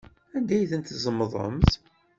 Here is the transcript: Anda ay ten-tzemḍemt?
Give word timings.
Anda 0.35 0.53
ay 0.55 0.69
ten-tzemḍemt? 0.71 1.71